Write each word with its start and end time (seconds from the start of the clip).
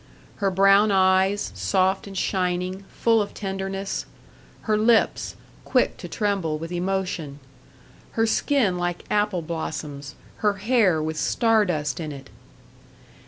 Her 0.37 0.49
brown 0.49 0.89
eyes, 0.89 1.51
soft 1.53 2.07
and 2.07 2.17
shining, 2.17 2.85
full 2.89 3.21
of 3.21 3.35
tenderness; 3.35 4.07
her 4.61 4.75
lips, 4.75 5.35
quick 5.63 5.97
to 5.97 6.07
tremble 6.07 6.57
with 6.57 6.71
emotion; 6.71 7.37
her 8.13 8.25
skin 8.25 8.79
like 8.79 9.05
apple 9.11 9.43
blossoms, 9.43 10.15
her 10.37 10.53
hair 10.53 11.03
with 11.03 11.17
star 11.17 11.65
dust 11.65 11.99
in 11.99 12.11
it! 12.11 12.31